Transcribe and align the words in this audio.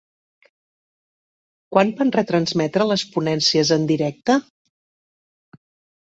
Quan 1.75 1.91
van 1.99 2.11
retransmetre 2.15 2.87
les 2.91 3.03
ponències 3.17 3.73
en 3.77 3.85
directe? 3.91 4.39